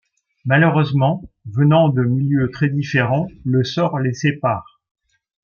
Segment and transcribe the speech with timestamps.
[0.45, 4.81] Malheureusement, venant de milieux très différents, le sort les sépare.